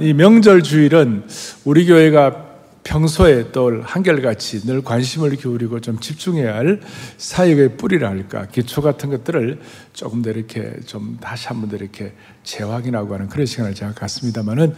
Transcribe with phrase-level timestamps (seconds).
[0.00, 1.24] 이 명절 주일은
[1.64, 2.46] 우리 교회가
[2.84, 6.80] 평소에 또 한결같이 늘 관심을 기울이고 좀 집중해야 할
[7.16, 9.60] 사역의 뿌리라 할까 기초 같은 것들을
[9.92, 12.12] 조금 더 이렇게 좀 다시 한번 더 이렇게
[12.44, 14.74] 재확인하고 하는 그런 시간을 제가 갖습니다만은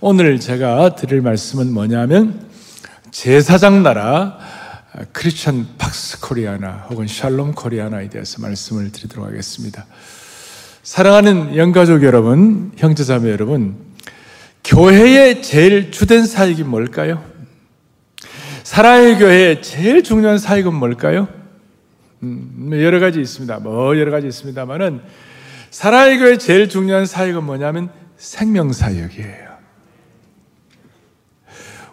[0.00, 2.46] 오늘 제가 드릴 말씀은 뭐냐면
[3.10, 4.38] 제사장 나라
[5.12, 9.86] 크리스천 팍스 코리아나 혹은 샬롬 코리아나에 대해서 말씀을 드리도록 하겠습니다.
[10.82, 13.87] 사랑하는 영가족 여러분, 형제자매 여러분,
[14.68, 17.24] 교회의 제일 주된 사역이 뭘까요?
[18.64, 21.26] 사랑의 교회의 제일 중요한 사역은 뭘까요?
[22.22, 23.60] 음, 여러 가지 있습니다.
[23.60, 25.00] 뭐 여러 가지 있습니다만은
[25.70, 29.48] 사랑의 교회의 제일 중요한 사역은 뭐냐면 생명 사역이에요.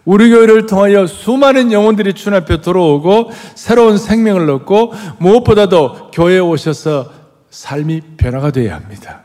[0.04, 7.10] 우리 교회를 통하여 수많은 영혼들이 주 앞에 들어오고 새로운 생명을 얻고 무엇보다도 교회에 오셔서
[7.48, 9.22] 삶이 변화가 되어야 합니다.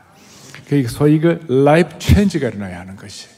[0.88, 3.31] 소위 그 life change가 일어나야 하는 것이.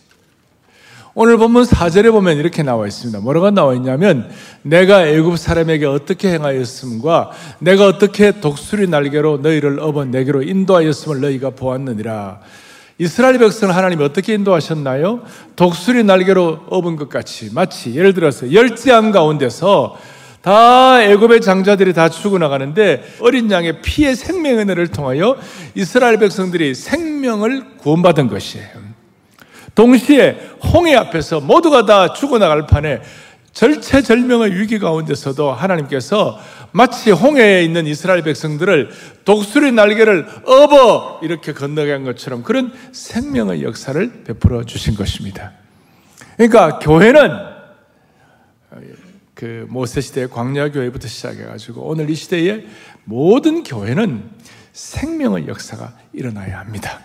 [1.16, 3.20] 오늘 본문 4절에 보면 이렇게 나와 있습니다.
[3.20, 4.28] 뭐라고 나와 있냐면
[4.62, 7.30] 내가 애굽 사람에게 어떻게 행하였음과
[7.60, 12.40] 내가 어떻게 독수리 날개로 너희를 업어 내게로 인도하였음을 너희가 보았느니라.
[12.98, 15.22] 이스라엘 백성을 하나님이 어떻게 인도하셨나요?
[15.54, 19.96] 독수리 날개로 업은 것 같이 마치 예를 들어서 열 재앙 가운데서
[20.42, 25.36] 다 애굽의 장자들이 다 죽어나가는데 어린 양의 피의 생명 은혜를 통하여
[25.76, 28.93] 이스라엘 백성들이 생명을 구원받은 것이에요.
[29.74, 33.00] 동시에 홍해 앞에서 모두가 다 죽어나갈 판에
[33.52, 36.40] 절체절명의 위기 가운데서도 하나님께서
[36.72, 38.90] 마치 홍해에 있는 이스라엘 백성들을
[39.24, 45.52] 독수리 날개를 업어 이렇게 건너간 것처럼 그런 생명의 역사를 베풀어 주신 것입니다.
[46.36, 47.30] 그러니까 교회는
[49.34, 52.66] 그 모세 시대 광야 교회부터 시작해 가지고 오늘 이 시대의
[53.04, 54.30] 모든 교회는
[54.72, 57.00] 생명의 역사가 일어나야 합니다.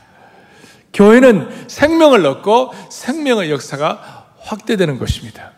[0.94, 5.52] 교회는 생명을 얻고 생명의 역사가 확대되는 것입니다.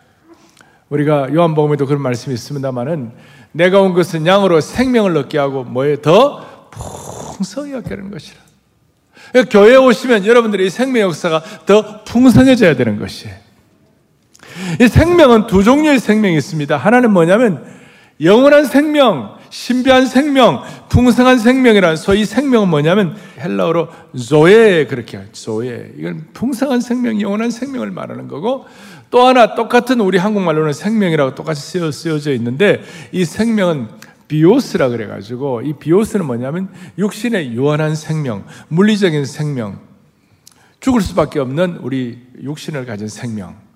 [0.90, 3.14] 우리가 요한복음에도 그런 말씀이 있습니다만은
[3.54, 8.40] 내가 온 것은 양으로 생명을 얻게 하고 뭐에 더 풍성히 얻게 하는 것이라.
[9.50, 13.36] 교회에 오시면 여러분들의 생명 역사가 더 풍성해져야 되는 것이에요.
[14.82, 16.76] 이 생명은 두 종류의 생명이 있습니다.
[16.76, 17.66] 하나는 뭐냐면
[18.22, 26.80] 영원한 생명, 신비한 생명, 풍성한 생명이라는 소위 생명은 뭐냐면 헬라어로 조에 그렇게 조에 이건 풍성한
[26.80, 28.66] 생명, 영원한 생명을 말하는 거고
[29.12, 33.90] 또 하나 똑같은 우리 한국말로는 생명이라고 똑같이 쓰여, 쓰여져 있는데 이 생명은
[34.30, 39.80] 비오스라 그래가지고 이 비오스는 뭐냐면 육신의 유한한 생명, 물리적인 생명,
[40.80, 43.71] 죽을 수밖에 없는 우리 육신을 가진 생명.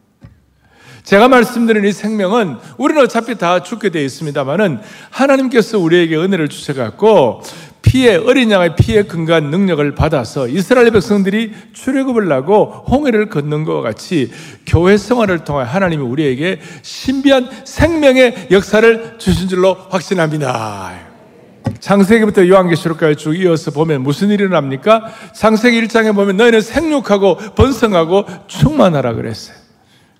[1.05, 4.79] 제가 말씀드린 이 생명은 우리는 어차피 다 죽게 되어 있습니다만은
[5.11, 7.43] 하나님께서 우리에게 은혜를 주셔갖고
[7.83, 14.31] 피의 어린 양의 피에 근거한 능력을 받아서 이스라엘 백성들이 출애굽을 하고 홍해를 걷는 것과 같이
[14.65, 20.93] 교회 생활을 통해 하나님이 우리에게 신비한 생명의 역사를 주신 줄로 확신합니다.
[21.79, 25.05] 창세기부터 요한계시록까지 쭉 이어서 보면 무슨 일이 일어납니까?
[25.35, 29.64] 창세기 1장에 보면 너희는 생육하고 번성하고 충만하라 그랬어요.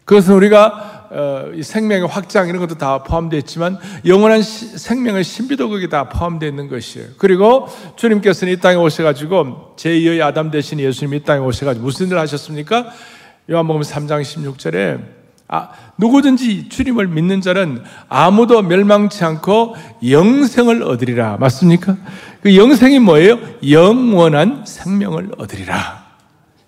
[0.06, 5.90] 그것은 우리가 어, 생명의 확장 이런 것도 다 포함되어 있지만 영원한 시, 생명의 신비도 거기
[5.90, 7.10] 다 포함되어 있는 것이에요.
[7.18, 12.88] 그리고 주님께서는 이 땅에 오셔가지고 제2의 아담 대신 예수님이 이 땅에 오셔가지고 무슨 일을 하셨습니까?
[13.50, 15.00] 요한복음 3장 16절에
[15.48, 19.76] 아, 누구든지 주님을 믿는 자는 아무도 멸망치 않고
[20.08, 21.38] 영생을 얻으리라.
[21.38, 21.98] 맞습니까?
[22.42, 23.40] 그 영생이 뭐예요?
[23.70, 26.05] 영원한 생명을 얻으리라.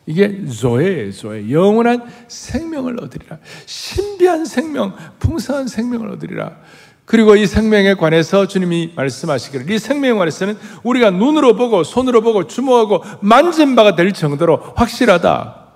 [0.07, 1.51] 이게 조예예요, 조예.
[1.51, 3.37] 영원한 생명을 얻으리라.
[3.65, 6.55] 신비한 생명, 풍성한 생명을 얻으리라.
[7.05, 13.03] 그리고 이 생명에 관해서 주님이 말씀하시기를 이 생명에 관해서는 우리가 눈으로 보고 손으로 보고 주목하고
[13.21, 15.67] 만진 바가 될 정도로 확실하다.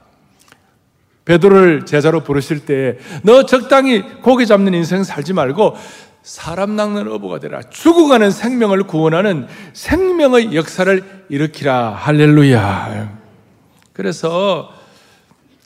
[1.24, 5.76] 베드로를 제자로 부르실 때 너 적당히 고기 잡는 인생 살지 말고
[6.24, 7.62] 사람 낚는 어부가 되라.
[7.62, 11.92] 죽어가는 생명을 구원하는 생명의 역사를 일으키라.
[11.92, 13.21] 할렐루야.
[14.02, 14.74] 그래서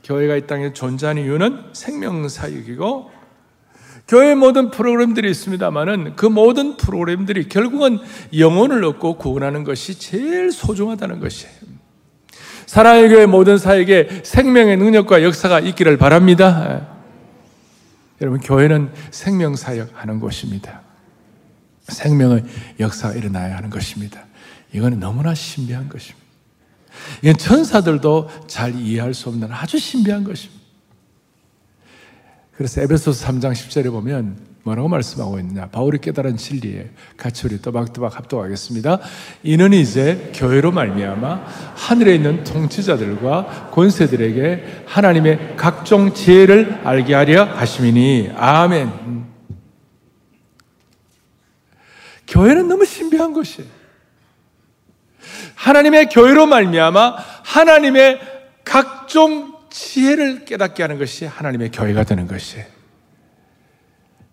[0.03, 3.09] 교회가 이 땅에 존재하는 이유는 생명사역이고
[4.09, 7.99] 교회 모든 프로그램들이 있습니다만은 그 모든 프로그램들이 결국은
[8.37, 11.55] 영혼을 얻고 구원하는 것이 제일 소중하다는 것이에요.
[12.65, 16.87] 사랑의 교회 모든 사역에 생명의 능력과 역사가 있기를 바랍니다.
[18.19, 20.81] 여러분, 교회는 생명 사역 하는 곳입니다.
[21.87, 22.43] 생명의
[22.81, 24.25] 역사가 일어나야 하는 것입니다.
[24.73, 26.24] 이거는 너무나 신비한 것입니다.
[27.21, 30.63] 이건 천사들도 잘 이해할 수 없는 아주 신비한 것입니다.
[32.57, 35.67] 그래서 에베소서 3장 10절에 보면 뭐라고 말씀하고 있느냐?
[35.67, 38.99] 바울이 깨달은 진리에 같이 우리 또박또박 합독하겠습니다.
[39.43, 41.45] 이는 이제 교회로 말미암아
[41.75, 49.25] 하늘에 있는 통치자들과 권세들에게 하나님의 각종 지혜를 알게 하려 하심이니 아멘.
[52.27, 53.74] 교회는 너무 신비한 것이에요.
[55.55, 58.19] 하나님의 교회로 말미암아 하나님의
[58.63, 62.75] 각종 지혜를 깨닫게 하는 것이 하나님의 교회가 되는 것이에요.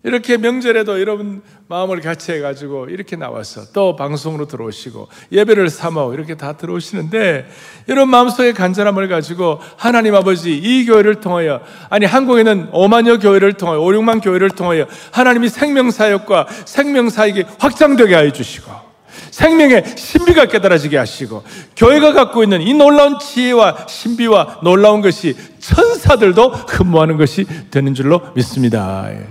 [0.03, 6.57] 이렇게 명절에도 여러분 마음을 같이 해가지고 이렇게 나와서 또 방송으로 들어오시고 예배를 삼아 이렇게 다
[6.57, 7.47] 들어오시는데
[7.87, 13.85] 이런 마음속의 간절함을 가지고 하나님 아버지 이 교회를 통하여 아니 한국에는 5만여 교회를 통하여 5,
[13.85, 18.92] 6만 교회를 통하여 하나님이 생명사역과 생명사역이 확장되게 하여 주시고
[19.31, 21.43] 생명의 신비가 깨달아지게 하시고
[21.75, 29.07] 교회가 갖고 있는 이 놀라운 지혜와 신비와 놀라운 것이 천사들도 흠모하는 것이 되는 줄로 믿습니다.
[29.09, 29.27] 예.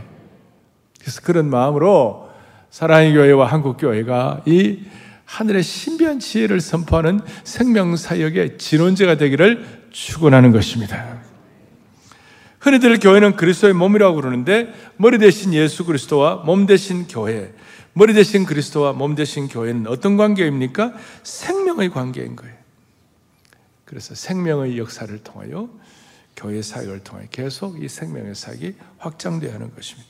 [1.01, 2.29] 그래서 그런 마음으로
[2.71, 4.81] 사랑의 교회와 한국 교회가 이
[5.25, 11.22] 하늘의 신비한 지혜를 선포하는 생명 사역의 진원제가 되기를 축원하는 것입니다.
[12.63, 17.53] 흔히들 교회는 그리스도의 몸이라고 그러는데 머리 대신 예수 그리스도와 몸 대신 교회,
[17.93, 20.95] 머리 대신 그리스도와 몸 대신 교회는 어떤 관계입니까?
[21.25, 22.55] 생명의 관계인 거예요.
[23.85, 25.69] 그래서 생명의 역사를 통하여
[26.37, 30.09] 교회 사역을 통해 계속 이 생명의 사역이 확장되어 하는 것입니다.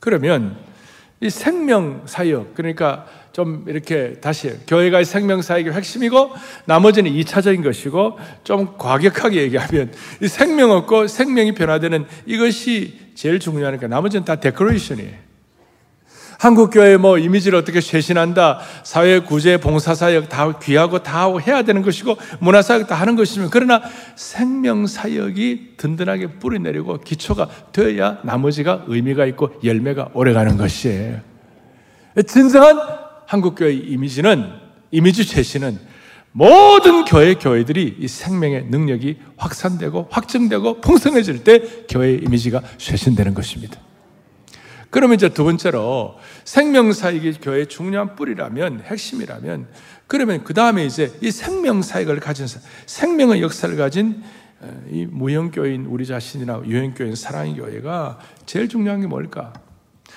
[0.00, 0.56] 그러면
[1.24, 6.32] 이 생명 사역, 그러니까 좀 이렇게 다시 교회가 생명 사역의 핵심이고
[6.66, 9.90] 나머지는 2차적인 것이고 좀 과격하게 얘기하면
[10.22, 15.23] 이 생명 없고 생명이 변화되는 이것이 제일 중요하니까 나머지는 다 데코레이션이에요.
[16.44, 22.86] 한국교회 뭐 이미지를 어떻게 쇄신한다, 사회 구제, 봉사사역 다 귀하고 다 해야 되는 것이고, 문화사역
[22.86, 23.80] 다 하는 것이지만, 그러나
[24.14, 31.20] 생명사역이 든든하게 뿌리 내리고 기초가 되어야 나머지가 의미가 있고 열매가 오래 가는 것이에요.
[32.26, 32.78] 진정한
[33.26, 34.44] 한국교회 이미지는,
[34.90, 35.78] 이미지 쇄신은
[36.32, 43.83] 모든 교회 교회들이 이 생명의 능력이 확산되고 확증되고 풍성해질 때 교회 이미지가 쇄신되는 것입니다.
[44.94, 49.66] 그러면 이제 두 번째로 생명사역이 교회의 중요한 뿌리라면, 핵심이라면,
[50.06, 52.46] 그러면 그 다음에 이제 이 생명사역을 가진,
[52.86, 54.22] 생명의 역사를 가진
[54.60, 59.52] 어, 이 무형교인 우리 자신이나 유형교인 사랑의 교회가 제일 중요한 게 뭘까?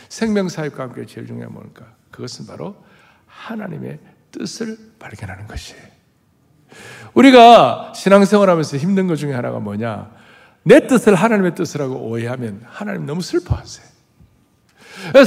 [0.10, 1.88] 생명사역과 함께 제일 중요한 게 뭘까?
[2.12, 2.76] 그것은 바로
[3.26, 3.98] 하나님의
[4.30, 5.82] 뜻을 발견하는 것이에요.
[7.16, 10.12] 우리가 신앙생활 하면서 힘든 것 중에 하나가 뭐냐?
[10.62, 13.97] 내 뜻을 하나님의 뜻이라고 오해하면 하나님 너무 슬퍼하세요.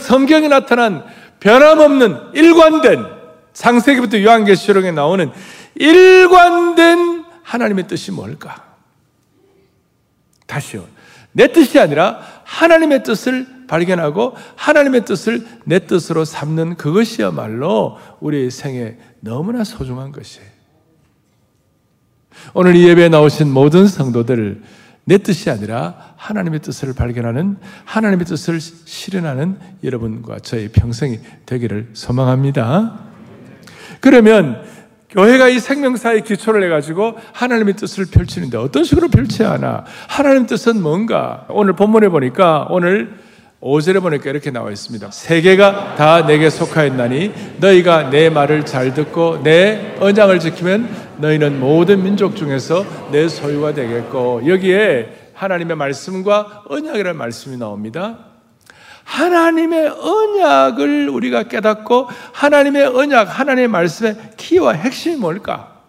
[0.01, 1.05] 성경에 나타난
[1.41, 3.05] 변함없는 일관된
[3.53, 5.31] 창세기부터 요한계시록에 나오는
[5.75, 8.65] 일관된 하나님의 뜻이 뭘까?
[10.47, 10.87] 다시요.
[11.33, 19.63] 내 뜻이 아니라 하나님의 뜻을 발견하고 하나님의 뜻을 내 뜻으로 삼는 그것이야말로 우리의 생에 너무나
[19.63, 20.49] 소중한 것이에요.
[22.55, 24.63] 오늘 이 예배에 나오신 모든 성도들
[25.11, 32.97] 내 뜻이 아니라 하나님의 뜻을 발견하는 하나님의 뜻을 실현하는 여러분과 저의 평생이 되기를 소망합니다.
[33.99, 34.63] 그러면
[35.09, 39.85] 교회가 이 생명사의 기초를 해가지고 하나님의 뜻을 펼치는데 어떤 식으로 펼쳐야 하나?
[40.07, 41.45] 하나님의 뜻은 뭔가?
[41.49, 43.19] 오늘 본문에 보니까 오늘
[43.61, 45.11] 5절에 보니까 이렇게 나와 있습니다.
[45.11, 52.37] 세계가 다 내게 속하였나니 너희가 내 말을 잘 듣고 내 언약을 지키면 너희는 모든 민족
[52.37, 58.19] 중에서 내 소유가 되겠고 여기에 하나님의 말씀과 언약이라는 말씀이 나옵니다.
[59.05, 65.81] 하나님의 언약을 우리가 깨닫고 하나님의 언약, 하나님의 말씀의 키와 핵심이 뭘까?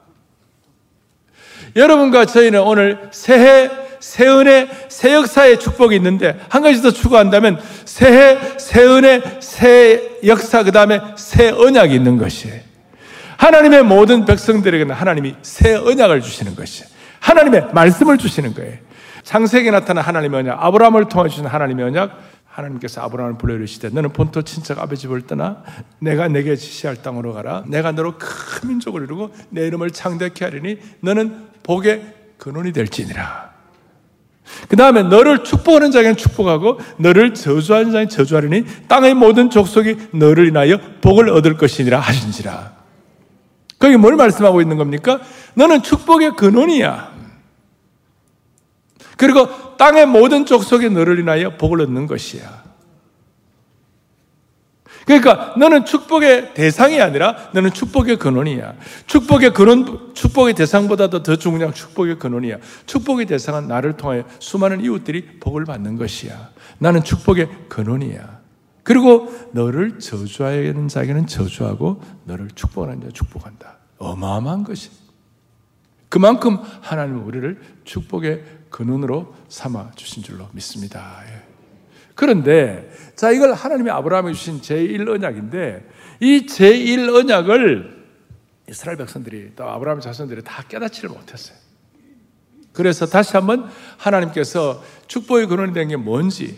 [1.77, 3.69] 여러분과 저희는 오늘 새해
[4.01, 10.63] 새 은혜, 새 역사의 축복이 있는데 한 가지 더 추구한다면 새해, 새 은혜, 새 역사
[10.63, 12.59] 그 다음에 새 언약이 있는 것이에요.
[13.37, 16.89] 하나님의 모든 백성들에게는 하나님이 새 언약을 주시는 것이에요.
[17.19, 18.73] 하나님의 말씀을 주시는 거예요.
[19.23, 24.41] 창세기에 나타난 하나님의 언약, 아브라함을 통해 주신 하나님의 언약, 하나님께서 아브라함을 불러 이르시되 너는 본토
[24.41, 25.63] 친척 아버 집을 떠나
[25.99, 27.63] 내가 내게 지시할 땅으로 가라.
[27.67, 33.50] 내가 너로 큰 민족을 이루고 내 이름을 창대케 하리니 너는 복의 근원이 될지니라.
[34.67, 40.77] 그 다음에 너를 축복하는 자에게는 축복하고 너를 저주하는 자에게는 저주하리니 땅의 모든 족속이 너를 인하여
[41.01, 42.73] 복을 얻을 것이니라 하신지라.
[43.79, 45.19] 거기 뭘 말씀하고 있는 겁니까?
[45.55, 47.11] 너는 축복의 근원이야.
[49.17, 52.60] 그리고 땅의 모든 족속이 너를 인하여 복을 얻는 것이야.
[55.05, 58.75] 그러니까 너는 축복의 대상이 아니라 너는 축복의 근원이야.
[59.07, 62.57] 축복의 근원, 축복의 대상보다도 더 중요한 축복의 근원이야.
[62.85, 66.49] 축복의 대상은 나를 통하여 수많은 이웃들이 복을 받는 것이야.
[66.77, 68.41] 나는 축복의 근원이야.
[68.83, 73.77] 그리고 너를 저주하는 자에게는 저주하고 너를 축복하는 자 축복한다.
[73.97, 74.89] 어마어마한 것이.
[76.09, 81.21] 그만큼 하나님은 우리를 축복의 근원으로 삼아 주신 줄로 믿습니다.
[82.21, 82.25] 예.
[82.25, 88.01] 그런데 자 이걸 하나님이 아브라함에 주신 제1 언약인데 이 제1 언약을
[88.69, 91.57] 이스라엘 백성들이 또 아브라함 자손들이 다 깨닫지를 못했어요.
[92.73, 96.57] 그래서 다시 한번 하나님께서 축복의 근원이 된 게 뭔지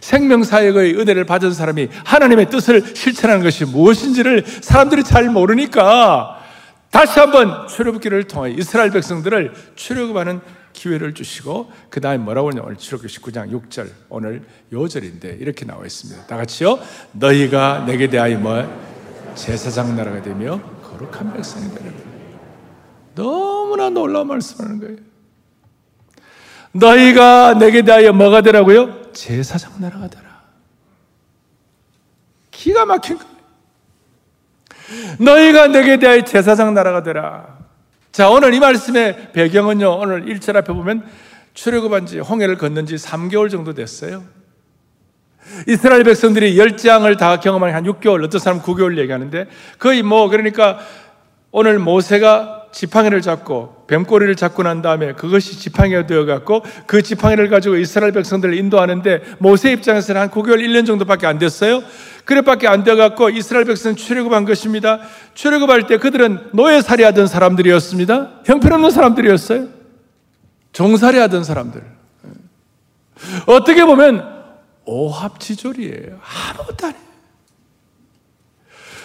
[0.00, 6.42] 생명 사역의 은혜를 받은 사람이 하나님의 뜻을 실천하는 것이 무엇인지를 사람들이 잘 모르니까
[6.90, 10.40] 다시 한번 출애굽기를 통해 이스라엘 백성들을 출애굽하는
[10.76, 14.42] 기회를 주시고 그 다음에 뭐라고 하냐 오늘 출애굽기 19장 6절 오늘
[14.72, 16.26] 요절인데 이렇게 나와 있습니다.
[16.26, 16.78] 다 같이요.
[17.12, 18.62] 너희가 내게 대하여 뭐
[19.34, 21.90] 제사장 나라가 되며 거룩한 백성이 되라.
[23.14, 24.96] 너무나 놀라운 말씀하는 거예요.
[26.72, 29.12] 너희가 내게 대하여 뭐가 되라고요?
[29.12, 30.26] 제사장 나라가 되라.
[32.50, 33.36] 기가 막힌 거예요.
[35.18, 37.55] 너희가 내게 대하여 제사장 나라가 되라.
[38.16, 41.04] 자, 오늘 이 말씀의 배경은요, 오늘 1절 앞에 보면
[41.52, 44.24] 출애굽한 지, 홍해를 걷는 지 3개월 정도 됐어요.
[45.68, 50.78] 이스라엘 백성들이 열장을 다 경험한 한 6개월, 어떤 사람 9개월 얘기하는데 거의 뭐, 그러니까
[51.50, 58.12] 오늘 모세가 지팡이를 잡고 뱀꼬리를 잡고 난 다음에 그것이 지팡이가 되어갖고 그 지팡이를 가지고 이스라엘
[58.12, 61.82] 백성들을 인도하는데 모세 입장에서는 한 9개월, 1년 정도밖에 안 됐어요.
[62.24, 65.00] 그래밖에 안 되어갖고 이스라엘 백성 출애굽한 것입니다.
[65.34, 68.40] 출애굽할 때 그들은 노예살이 하던 사람들이었습니다.
[68.44, 69.68] 형편없는 사람들이었어요.
[70.72, 71.82] 종살이 하던 사람들.
[73.46, 74.36] 어떻게 보면
[74.84, 76.20] 오합지졸이에요.
[76.50, 77.06] 아무것도 아니에요.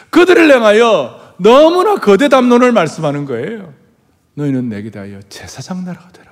[0.09, 3.80] 그들을 향하여 너무나 거대 담론을 말씀하는 거예요.
[4.35, 6.31] 너희는 내게 대하여 제사장 나라가 되라.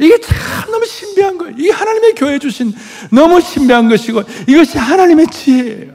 [0.00, 1.54] 이게 참 너무 신비한 거예요.
[1.56, 2.72] 이게 하나님의 교회 주신
[3.12, 5.94] 너무 신비한 것이고 이것이 하나님의 지혜예요.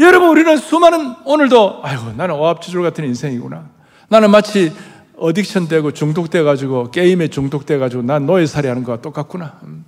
[0.00, 3.70] 여러분 우리는 수많은 오늘도 아이고 나는 오합지졸 같은 인생이구나.
[4.08, 4.72] 나는 마치
[5.16, 9.60] 어딕션 되고 중독돼 가지고 게임에 중독돼 가지고 난 노예살이 하는 거와 똑같구나.
[9.64, 9.84] 음.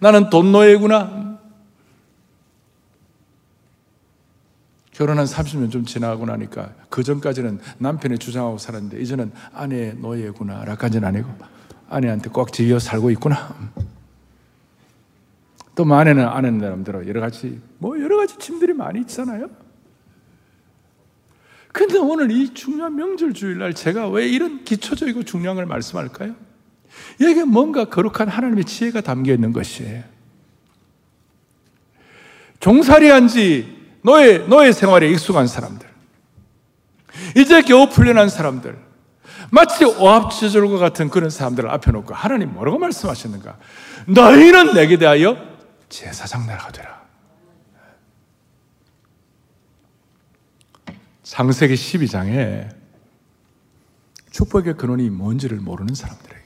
[0.00, 1.23] 나는 돈 노예구나.
[4.94, 11.28] 결혼한 30년 좀 지나고 나니까 그 전까지는 남편의 주장하고 살았는데 이제는 아내의 노예구나 라까지는 아니고
[11.88, 13.54] 아내한테 꽉 지어 살고 있구나.
[15.74, 19.50] 또 아내는 아내 나름대로 여러 가지 뭐 여러 가지 짐들이 많이 있잖아요.
[21.72, 26.36] 근데 오늘 이 중요한 명절 주일날 제가 왜 이런 기초적이고 중요한 걸 말씀할까요?
[27.20, 30.04] 여기에 뭔가 거룩한 하나님의 지혜가 담겨 있는 것이에요.
[32.60, 35.88] 종살이 한 지 노예, 노예 생활에 익숙한 사람들.
[37.36, 38.78] 이제 겨우 풀려난 사람들.
[39.50, 43.58] 마치 오합지졸과 같은 그런 사람들을 앞에 놓고 하나님 뭐라고 말씀하셨는가?
[44.06, 45.38] 너희는 내게 대하여
[45.88, 47.02] 제사장 나라가 되라.
[51.22, 52.68] 창세기 12장에
[54.32, 56.44] 축복의 근원이 뭔지를 모르는 사람들에게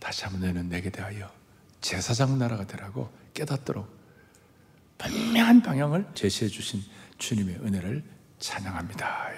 [0.00, 1.30] 다시 한번 너희는 내게 대하여
[1.80, 3.93] 제사장 나라가 되라고 깨닫도록
[4.98, 6.82] 분명한 방향을 제시해 주신
[7.18, 8.02] 주님의 은혜를
[8.38, 9.30] 찬양합니다.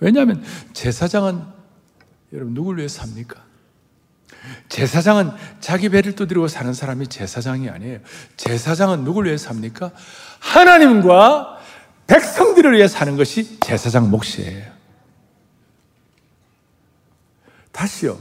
[0.00, 0.42] 왜냐하면
[0.72, 1.42] 제사장은
[2.32, 3.50] 여러분 누굴 위해 삽니까?
[4.68, 7.98] 제사장은 자기 배를 두드리고 사는 사람이 제사장이 아니에요.
[8.36, 9.92] 제사장은 누굴 위해 삽니까?
[10.38, 11.60] 하나님과
[12.06, 14.72] 백성들을 위해 사는 것이 제사장 몫이에요.
[17.72, 18.18] 다시요.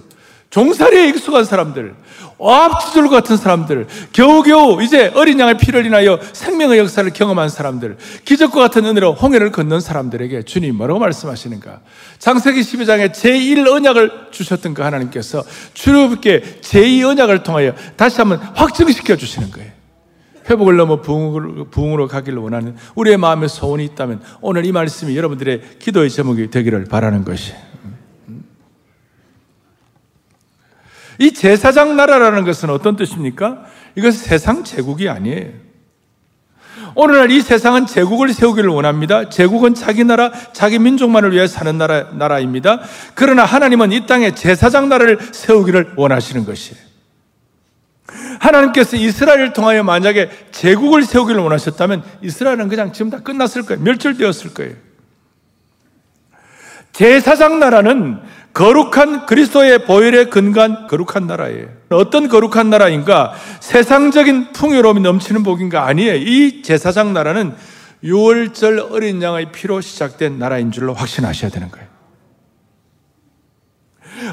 [0.49, 1.93] 종살이에 익숙한 사람들,
[2.39, 8.85] 어압지졸 같은 사람들, 겨우겨우 이제 어린 양의 피를 인하여 생명의 역사를 경험한 사람들, 기적과 같은
[8.85, 11.81] 은혜로 홍해를 건넌 사람들에게 주님 뭐라고 말씀하시는가?
[12.17, 15.43] 장세기 12장에 제1 언약을 주셨던 그 하나님께서
[15.75, 19.71] 주님께 제2 언약을 통하여 다시 한번 확증시켜 주시는 거예요.
[20.49, 26.49] 회복을 넘어 부흥으로, 가기를 원하는 우리의 마음에 소원이 있다면 오늘 이 말씀이 여러분들의 기도의 제목이
[26.49, 27.53] 되기를 바라는 것이.
[31.19, 33.65] 이 제사장 나라라는 것은 어떤 뜻입니까?
[33.95, 35.49] 이것은 세상 제국이 아니에요.
[36.95, 39.29] 오늘날 이 세상은 제국을 세우기를 원합니다.
[39.29, 42.79] 제국은 자기 나라, 자기 민족만을 위해 사는 나라, 나라입니다.
[43.13, 46.89] 그러나 하나님은 이 땅에 제사장 나라를 세우기를 원하시는 것이에요.
[48.39, 53.83] 하나님께서 이스라엘을 통하여 만약에 제국을 세우기를 원하셨다면 이스라엘은 그냥 지금 다 끝났을 거예요.
[53.83, 54.73] 멸절되었을 거예요.
[56.93, 58.19] 제사장 나라는
[58.59, 61.69] 거룩한 그리스도의 보혈에 근간 거룩한 나라예요.
[61.91, 63.33] 어떤 거룩한 나라인가?
[63.61, 65.85] 세상적인 풍요로움이 넘치는 복인가?
[65.85, 66.15] 아니에요.
[66.15, 67.55] 이 제사장 나라는
[68.03, 71.87] 6월절 어린 양의 피로 시작된 나라인 줄로 확신하셔야 되는 거예요.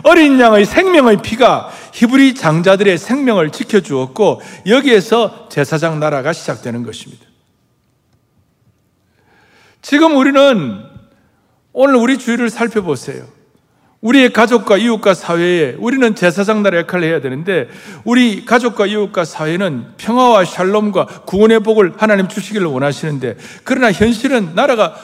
[0.02, 7.24] 어린 양의 생명의 피가 히브리 장자들의 생명을 지켜주었고 여기에서 제사장 나라가 시작되는 것입니다.
[9.82, 10.82] 지금 우리는
[11.72, 13.35] 오늘 우리 주위를 살펴보세요.
[14.06, 17.68] 우리의 가족과 이웃과 사회에 우리는 제사장 나라 역할을 해야 되는데
[18.04, 24.94] 우리 가족과 이웃과 사회는 평화와 샬롬과 구원의 복을 하나님 주시기를 원하시는데 그러나 현실은 나라가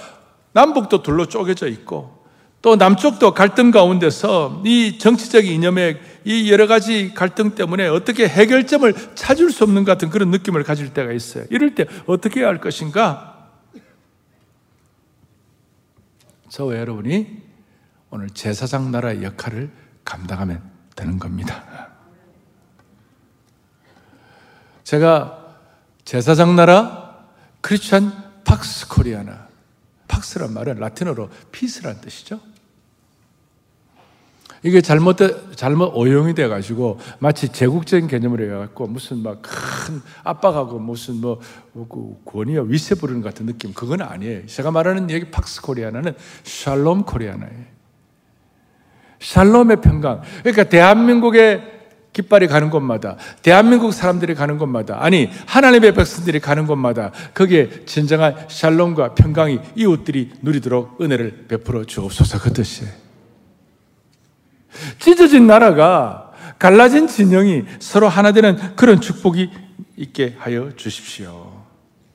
[0.52, 2.23] 남북도 둘로 쪼개져 있고
[2.61, 9.50] 또 남쪽도 갈등 가운데서 이 정치적 이념의 이 여러 가지 갈등 때문에 어떻게 해결점을 찾을
[9.50, 11.44] 수 없는 같은 그런 느낌을 가질 때가 있어요.
[11.50, 13.49] 이럴 때 어떻게 해야 할 것인가?
[16.50, 17.51] 저와 여러분이
[18.12, 19.71] 오늘 제사장 나라의 역할을
[20.04, 20.62] 감당하면
[20.95, 21.88] 되는 겁니다.
[24.85, 25.57] 제가
[26.04, 27.26] 제사장 나라
[27.62, 28.12] 크리스천
[28.45, 29.49] 팍스 코리아나
[30.09, 32.38] 팍스란 말은 라틴어로 peace란 뜻이죠.
[34.62, 35.16] 이게 잘못,
[35.57, 41.40] 잘못 오용이 돼가지고 마치 제국적인 개념으로 해갖고 무슨 막 큰 압박하고 무슨 뭐,
[41.73, 43.73] 뭐 권위와 위세 부리는 같은 느낌.
[43.73, 44.47] 그건 아니에요.
[44.47, 46.14] 제가 말하는 여기 팍스 코리아나는
[46.45, 47.82] 샬롬 코리아나예요.
[49.23, 50.21] 샬롬의 평강.
[50.41, 51.71] 그러니까 대한민국의
[52.12, 59.14] 깃발이 가는 곳마다, 대한민국 사람들이 가는 곳마다, 아니, 하나님의 백성들이 가는 곳마다, 거기에 진정한 샬롬과
[59.14, 62.93] 평강이 이웃들이 누리도록 은혜를 베풀어 주옵소서 그 뜻이에요.
[64.99, 69.50] 찢어진 나라가 갈라진 진영이 서로 하나 되는 그런 축복이
[69.97, 71.64] 있게 하여 주십시오.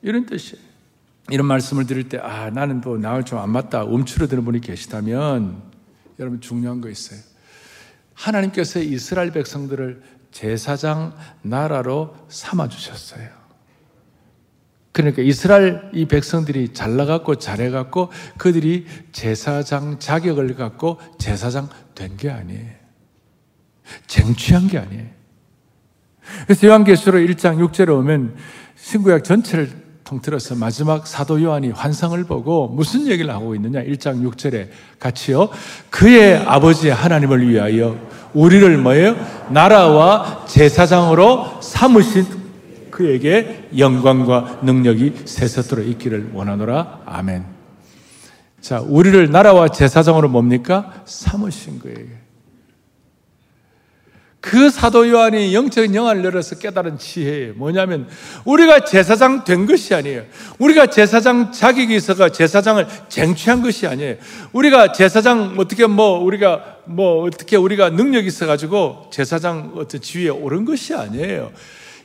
[0.01, 0.63] 이런 뜻이에요.
[1.29, 3.83] 이런 말씀을 드릴 때, 아, 나는 뭐 나을 좀안 맞다.
[3.83, 5.66] 움츠러드는 분이 계시다면,
[6.19, 7.19] 여러분 중요한 거 있어요.
[8.13, 13.29] 하나님께서 이스라엘 백성들을 제사장 나라로 삼아 주셨어요.
[14.91, 22.71] 그러니까 이스라엘 이 백성들이 잘 나갔고 잘해갖고 그들이 제사장 자격을 갖고 제사장 된 게 아니에요.
[24.07, 25.05] 쟁취한 게 아니에요.
[26.45, 28.35] 그래서 요한계시록 1장 6절에 오면
[28.75, 33.83] 신구약 전체를 통틀어서 마지막 사도 요한이 환상을 보고 무슨 얘기를 하고 있느냐?
[33.83, 35.49] 1장 6절에 같이요.
[35.89, 37.99] 그의 아버지 하나님을 위하여
[38.33, 39.17] 우리를 뭐예요?
[39.49, 42.25] 나라와 제사장으로 삼으신
[42.89, 47.01] 그에게 영광과 능력이 세세토록 있기를 원하노라.
[47.05, 47.43] 아멘.
[48.61, 51.03] 자, 우리를 나라와 제사장으로 뭡니까?
[51.03, 52.26] 삼으신 거예요.
[54.49, 57.55] 그 사도 요한이 영적인 영화를 열어서 깨달은 지혜예요.
[57.55, 58.07] 뭐냐면
[58.45, 60.23] 우리가 제사장 된 것이 아니에요.
[60.57, 64.15] 우리가 제사장 자격이 있어가 제사장을 쟁취한 것이 아니에요.
[64.53, 70.63] 우리가 제사장 어떻게 뭐 우리가 뭐 어떻게 우리가 능력이 있어 가지고 제사장 어떤 지위에 오른
[70.63, 71.51] 것이 아니에요.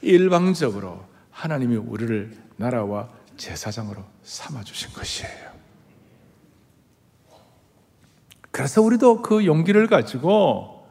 [0.00, 5.52] 일방적으로 하나님이 우리를 나라와 제사장으로 삼아 주신 것이에요.
[8.50, 10.82] 그래서 우리도 그 용기를 가지고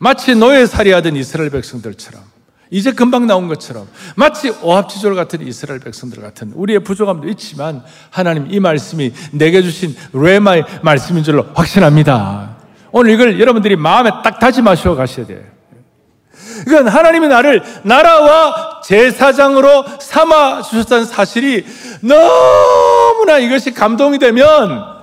[0.00, 2.22] 마치 노예살이 하던 이스라엘 백성들처럼
[2.70, 3.86] 이제 금방 나온 것처럼
[4.16, 10.64] 마치 오합지졸 같은 이스라엘 백성들 같은 우리의 부족함도 있지만 하나님 이 말씀이 내게 주신 레마의
[10.82, 12.56] 말씀인 줄로 확신합니다.
[12.92, 15.40] 오늘 이걸 여러분들이 마음에 딱 다짐하시고 가셔야 돼요.
[16.66, 21.66] 이건 하나님이 나를 나라와 제사장으로 삼아 주셨다는 사실이
[22.00, 24.99] 너무나 이것이 감동이 되면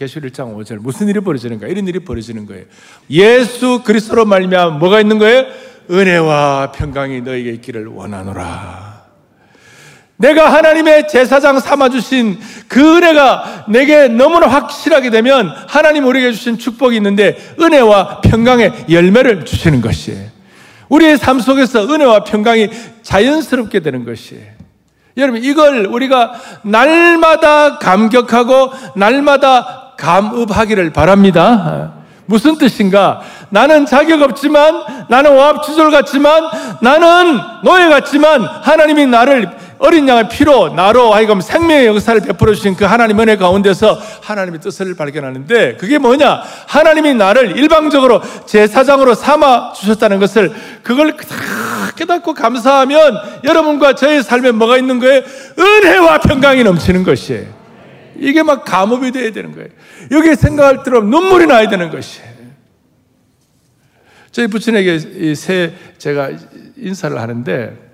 [0.00, 1.66] 계시록 1장 5절 무슨 일이 벌어지는가?
[1.66, 2.64] 이런 일이 벌어지는 거예요.
[3.10, 5.44] 예수 그리스도로 말미암아 뭐가 있는 거예요?
[5.90, 9.00] 은혜와 평강이 너에게 있기를 원하노라.
[10.16, 16.96] 내가 하나님의 제사장 삼아 주신 그 은혜가 내게 너무나 확실하게 되면 하나님 우리에게 주신 축복이
[16.96, 20.28] 있는데 은혜와 평강의 열매를 주시는 것이에요.
[20.88, 22.70] 우리의 삶 속에서 은혜와 평강이
[23.02, 24.60] 자연스럽게 되는 것이에요.
[25.16, 26.32] 여러분, 이걸 우리가
[26.62, 31.92] 날마다 감격하고 날마다 감읍하기를 바랍니다.
[32.26, 33.20] 무슨 뜻인가?
[33.50, 36.44] 나는 자격 없지만, 나는 오합지졸 같지만,
[36.80, 42.84] 나는 노예 같지만, 하나님이 나를 어린 양의 피로 나로 하여금 생명의 역사를 베풀어 주신 그
[42.84, 46.42] 하나님 은혜 가운데서 하나님의 뜻을 발견하는데 그게 뭐냐?
[46.66, 51.34] 하나님이 나를 일방적으로 제사장으로 삼아 주셨다는 것을 그걸 다
[51.96, 55.22] 깨닫고 감사하면 여러분과 저의 삶에 뭐가 있는 거예요?
[55.58, 57.59] 은혜와 평강이 넘치는 것이에요.
[58.16, 59.68] 이게 막 감업이 돼야 되는 거예요.
[60.10, 62.30] 여기 생각할 때로 눈물이 나야 되는 것이에요.
[64.30, 66.30] 저희 부친에게 새 제가
[66.76, 67.90] 인사를 하는데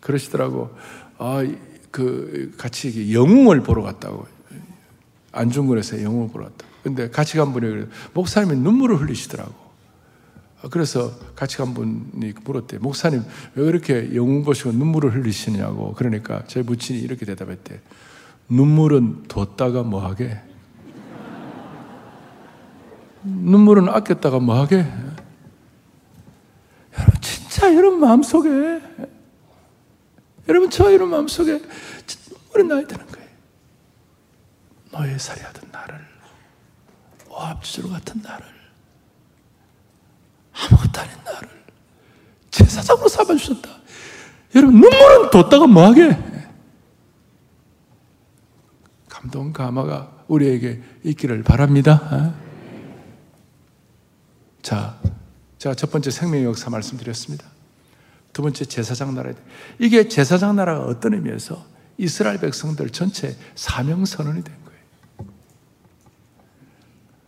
[0.00, 0.74] 그러시더라고.
[1.18, 1.46] 아,
[1.90, 4.26] 그 같이 영웅을 보러 갔다고.
[5.32, 6.66] 안중근에서 영웅을 보러 갔다.
[6.82, 9.70] 근데 같이 간 분이 목사님이 눈물을 흘리시더라고.
[10.70, 12.78] 그래서 같이 간 분이 물었대.
[12.78, 13.22] 목사님,
[13.54, 15.94] 왜 그렇게 영웅 보시고 눈물을 흘리시냐고.
[15.94, 17.80] 그러니까 제 부친이 이렇게 대답했대.
[18.50, 20.40] 눈물은 뒀다가 뭐하게?
[23.22, 24.86] 눈물은 아꼈다가 뭐하게?
[26.98, 28.48] 여러분, 진짜 여러분 마음속에,
[30.48, 33.28] 여러분, 저 여러분 마음속에 눈물이 나야 되는 거예요.
[34.90, 36.00] 너의 살이하던 나를,
[37.28, 38.44] 오합지졸 같은 나를,
[40.52, 41.48] 아무것도 아닌 나를
[42.50, 43.70] 제사장으로 삼아주셨다.
[44.56, 46.29] 여러분, 눈물은 뒀다가 뭐하게?
[49.20, 52.00] 감동 감화가 우리에게 있기를 바랍니다.
[52.10, 52.34] 어?
[54.62, 54.98] 자,
[55.58, 57.44] 제가 첫 번째 생명의 역사 말씀드렸습니다.
[58.32, 59.32] 두 번째 제사장 나라.
[59.78, 61.66] 이게 제사장 나라가 어떤 의미에서
[61.98, 65.30] 이스라엘 백성들 전체 사명 선언이 된 거예요.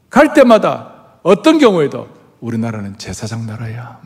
[0.08, 2.08] 갈 때마다 어떤 경우에도
[2.40, 4.00] 우리나라는 제사장 나라야.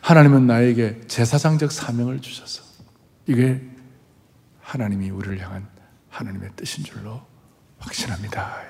[0.00, 2.62] 하나님은 나에게 제사장적 사명을 주셔서
[3.26, 3.73] 이게
[4.64, 5.68] 하나님이 우리를 향한
[6.08, 7.22] 하나님의 뜻인 줄로
[7.78, 8.62] 확신합니다.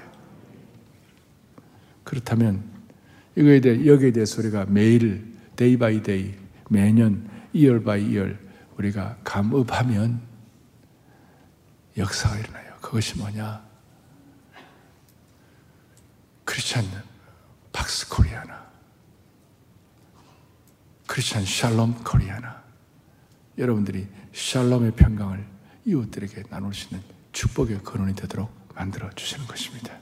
[2.03, 2.69] 그렇다면
[3.37, 6.35] 이거에 대해 여기에 대해서 우리가 매일 day by day
[6.69, 8.39] 매년 year by year
[8.77, 10.21] 우리가 감읍하면
[11.97, 12.75] 역사가 일어나요.
[12.81, 13.65] 그것이 뭐냐?
[16.45, 16.85] 크리스찬
[17.73, 18.65] 팍스 코리아나
[21.07, 22.63] 크리스찬 샬롬 코리아나
[23.57, 25.54] 여러분들이 샬롬의 평강을
[25.85, 29.93] 이웃들에게 나눌 수 있는 축복의 근원이 되도록 만들어 주시는 것입니다.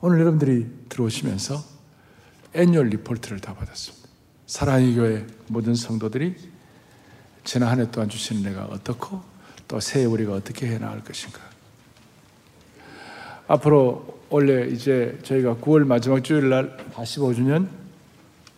[0.00, 1.62] 오늘 여러분들이 들어오시면서
[2.54, 4.08] annual report를 다 받았습니다.
[4.46, 6.34] 사랑의 교회 모든 성도들이
[7.44, 9.22] 지난 한 해 동안 주신 내가 어떻고
[9.68, 11.40] 또 새해 우리가 어떻게 해 나갈 것인가.
[13.46, 17.68] 앞으로 원래 이제 저희가 9월 마지막 주일 날 45주년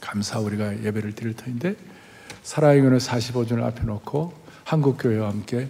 [0.00, 1.76] 감사 우리가 예배를 드릴 터인데
[2.42, 5.68] 사랑의 교회 45주년을 앞에 놓고 한국 교회와 함께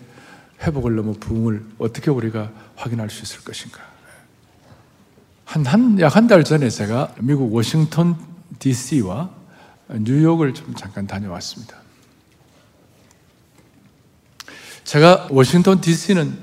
[0.61, 3.81] 회복을 넘어 부흥을 어떻게 우리가 확인할 수 있을 것인가.
[5.45, 8.17] 한, 한, 약 한 달 전에 제가 미국 워싱턴
[8.59, 9.31] DC와
[9.91, 11.77] 뉴욕을 좀 잠깐 다녀왔습니다.
[14.85, 16.39] 제가 워싱턴 DC는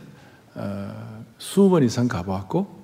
[0.55, 2.79] 어, 20번 이상 가보았고,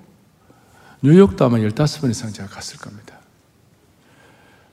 [1.02, 3.20] 뉴욕도 아마 15번 이상 제가 갔을 겁니다.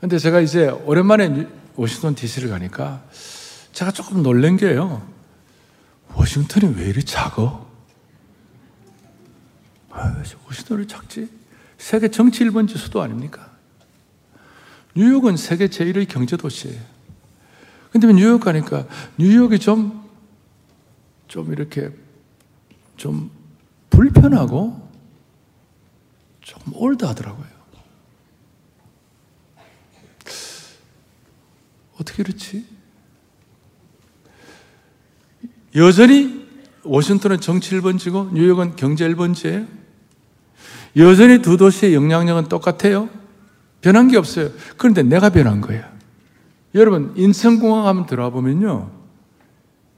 [0.01, 3.03] 근데 제가 이제 오랜만에 워싱턴 DC를 가니까
[3.73, 5.07] 제가 조금 놀란 게요.
[6.15, 7.71] 워싱턴이 왜 이리 작어?
[9.91, 11.29] 아, 워싱턴이 작지?
[11.79, 13.51] 세계 정치 1번지 수도 아닙니까?
[14.95, 16.81] 뉴욕은 세계 제1의 경제 도시예요.
[17.91, 18.87] 근데 뉴욕 가니까
[19.19, 20.09] 뉴욕이 좀,
[21.29, 21.91] 좀 이렇게
[22.97, 23.31] 좀
[23.91, 24.91] 불편하고
[26.41, 27.47] 조금 올드하더라고요.
[31.99, 32.82] 어떻게 그렇지?
[35.77, 36.43] 여전히
[36.85, 39.67] 워싱턴은 정치 1번지고 뉴욕은 경제 1번지예요.
[40.97, 43.09] 여전히 두 도시의 영향력은 똑같아요.
[43.81, 44.51] 변한 게 없어요.
[44.77, 45.85] 그런데 내가 변한 거예요.
[46.75, 48.91] 여러분, 인천공항 한번 들어와 보면요.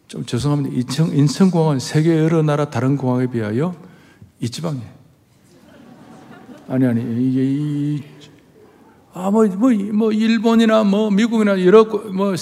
[0.08, 0.76] 좀 죄송합니다.
[0.76, 3.74] 인천, 인천공항은 세계 여러 나라 다른 공항에 비하여
[4.40, 4.94] 이 지방이에요.
[6.68, 8.02] 아니, 아니, 이게, 이,
[9.12, 12.34] 아, 뭐, 뭐, 뭐, 일본이나 뭐, 미국이나 여러, 뭐,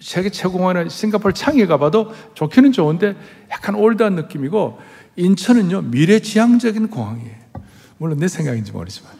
[0.00, 3.16] 세계 최고공항이나 싱가포르 창에 가봐도 좋기는 좋은데
[3.50, 4.78] 약간 올드한 느낌이고
[5.16, 7.36] 인천은요, 미래지향적인 공항이에요.
[7.98, 9.12] 물론 내 생각인지 모르지만.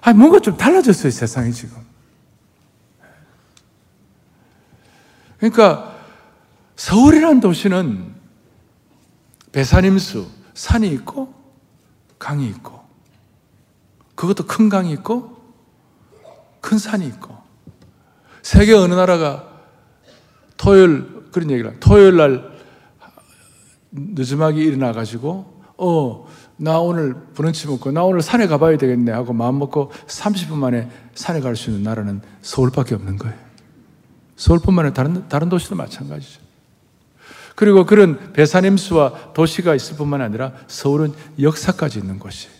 [0.00, 1.76] 아, 뭔가 좀 달라졌어요, 세상이 지금.
[5.38, 5.96] 그러니까
[6.74, 8.14] 서울이라는 도시는
[9.52, 11.32] 배산임수, 산이 있고
[12.18, 12.80] 강이 있고
[14.16, 15.36] 그것도 큰 강이 있고
[16.60, 17.37] 큰 산이 있고
[18.48, 19.46] 세계 어느 나라가
[20.56, 22.50] 토요일 그런 얘기를 토요일 날
[23.92, 26.28] 늦음하게 일어나 가지고 어
[26.60, 31.40] 나 오늘 브런치 먹고 나 오늘 산에 가봐야 되겠네 하고 마음 먹고 30분 만에 산에
[31.40, 33.36] 갈 수 있는 나라는 서울밖에 없는 거예요.
[34.36, 36.40] 서울뿐만 아니라 다른, 다른 도시도 마찬가지죠.
[37.54, 42.54] 그리고 그런 배산임수와 도시가 있을 뿐만 아니라 서울은 역사까지 있는 곳이에요.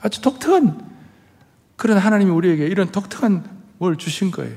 [0.00, 0.84] 아주 독특한
[1.76, 3.44] 그런 하나님이 우리에게 이런 독특한
[3.78, 4.56] 뭘 주신 거예요.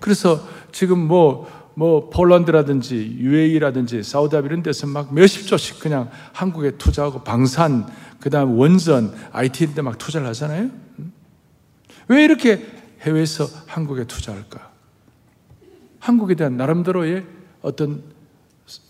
[0.00, 7.24] 그래서 지금 뭐, 뭐, 폴란드라든지 UAE라든지 사우디아비 이런 데서 막 몇십 조씩 그냥 한국에 투자하고
[7.24, 7.86] 방산,
[8.20, 10.70] 그 다음 원전, IT인데 막 투자를 하잖아요?
[12.08, 12.66] 왜 이렇게
[13.02, 14.72] 해외에서 한국에 투자할까?
[16.00, 17.24] 한국에 대한 나름대로의
[17.62, 18.02] 어떤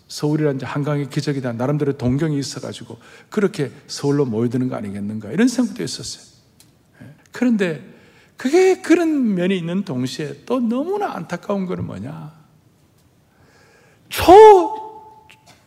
[0.09, 1.53] 서울이란 이제 한강의 기적이다.
[1.53, 5.31] 나름대로 동경이 있어가지고 그렇게 서울로 모여드는 거 아니겠는가.
[5.31, 6.25] 이런 생각도 있었어요.
[7.03, 7.15] 예.
[7.33, 7.98] 그런데
[8.39, 12.33] 그게 그런 면이 있는 동시에 또 너무나 안타까운 것은 뭐냐.
[14.09, 14.89] 초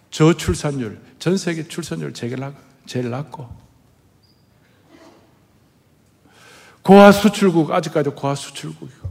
[0.09, 3.49] 저출산율, 전 세계 출산율 제일 낮고,
[6.81, 9.09] 고화 수출국, 아직까지 고화 수출국이고,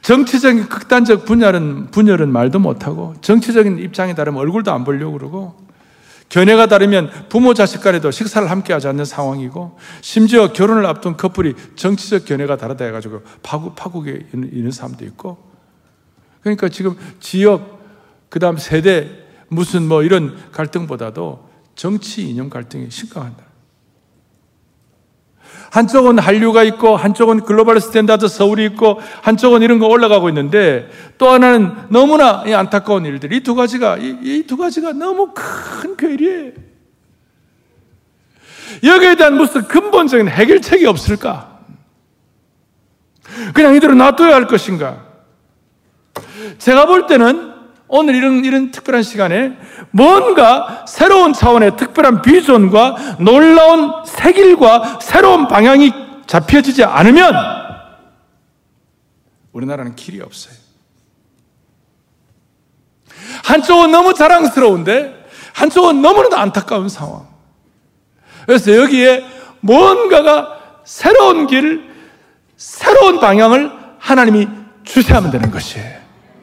[0.00, 5.67] 정치적인 극단적 분열은, 분열은 말도 못하고, 정치적인 입장이 다르면 얼굴도 안 보려고 그러고,
[6.28, 12.26] 견해가 다르면 부모 자식 간에도 식사를 함께 하지 않는 상황이고, 심지어 결혼을 앞둔 커플이 정치적
[12.26, 15.38] 견해가 다르다 해가지고 파국, 파국에 있는 사람도 있고,
[16.42, 17.80] 그러니까 지금 지역,
[18.28, 19.08] 그 다음 세대,
[19.48, 23.47] 무슨 뭐 이런 갈등보다도 정치 이념 갈등이 심각한다.
[25.70, 31.74] 한쪽은 한류가 있고, 한쪽은 global standard 서울이 있고, 한쪽은 이런 거 올라가고 있는데, 또 하나는
[31.90, 33.32] 너무나 안타까운 일들.
[33.32, 36.52] 이 두 가지가, 이 두 가지가 너무 큰 괴리예요.
[38.84, 41.58] 여기에 대한 무슨 근본적인 해결책이 없을까?
[43.54, 45.04] 그냥 이대로 놔둬야 할 것인가?
[46.58, 47.47] 제가 볼 때는
[47.88, 49.56] 오늘 이런, 이런 특별한 시간에
[49.90, 55.92] 뭔가 새로운 차원의 특별한 비전과 놀라운 새 일과 새로운 방향이
[56.26, 57.34] 잡혀지지 않으면
[59.52, 60.54] 우리나라는 길이 없어요.
[63.44, 67.26] 한쪽은 너무 자랑스러운데 한쪽은 너무나도 안타까운 상황.
[68.46, 69.24] 그래서 여기에
[69.60, 71.90] 뭔가가 새로운 길,
[72.56, 74.48] 새로운 방향을 하나님이
[74.84, 75.97] 주셔야만 되는 것이에요.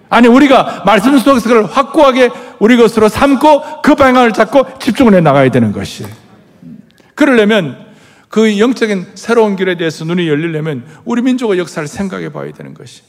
[0.10, 5.50] 아니, 우리가 말씀 속에서 그걸 확고하게 우리 것으로 삼고 그 방향을 잡고 집중을 해 나가야
[5.50, 6.06] 되는 것이.
[7.16, 7.86] 그러려면
[8.30, 13.02] 그 영적인 새로운 길에 대해서 눈이 열리려면 우리 민족의 역사를 생각해 봐야 되는 것이.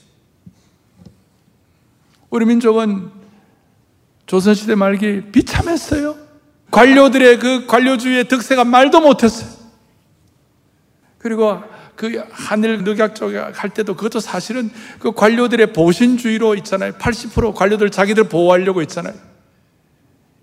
[2.30, 3.11] 우리 민족은
[4.26, 6.16] 조선시대 말기 비참했어요.
[6.70, 9.50] 관료들의 그 관료주의의 득세가 말도 못했어요.
[11.18, 11.61] 그리고
[11.96, 16.92] 그 하늘 늑약 쪽에 할 때도 그것도 사실은 그 관료들의 보신주의로 있잖아요.
[16.92, 19.14] 80% 관료들 자기들 보호하려고 있잖아요.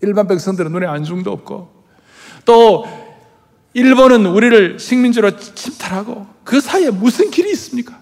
[0.02, 1.72] 일반 백성들은 눈에 안중도 없고
[2.44, 2.86] 또
[3.74, 8.02] 일본은 우리를 식민지로 침탈하고 그 사이에 무슨 길이 있습니까?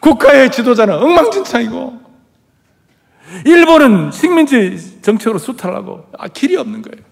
[0.00, 2.00] 국가의 지도자는 엉망진창이고
[3.46, 7.04] 일본은 식민지 정책으로 수탈하고 아, 길이 없는 거예요.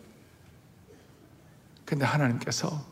[1.85, 2.85] 근데 하나님께서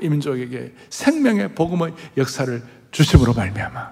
[0.00, 3.90] 이 민족에게 생명의 복음의 역사를 주심으로 말미암아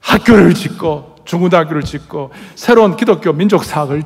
[0.00, 4.02] 학교를 짓고 중고등학교를 짓고 새로운 기독교 민족 사학을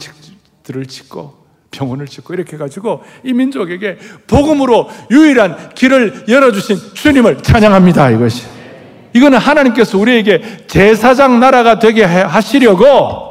[0.63, 1.39] 들을 짓고
[1.71, 8.47] 병원을 짓고 이렇게 해가지고 이 민족에게 복음으로 유일한 길을 열어주신 주님을 찬양합니다 이것이.
[9.15, 13.28] 이거는 하나님께서 우리에게 제사장 나라가 되게 하시려고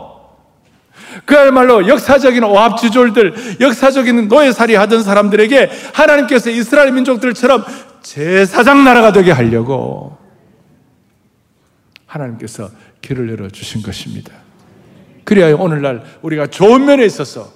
[1.27, 7.65] 그야말로 역사적인 오합지졸들, 역사적인 노예살이 하던 사람들에게 하나님께서 이스라엘 민족들처럼
[8.01, 10.17] 제사장 나라가 되게 하려고
[12.05, 12.69] 하나님께서
[13.01, 14.31] 길을 열어주신 것입니다.
[15.25, 17.51] 그래야 오늘날 우리가 좋은 면에 있어서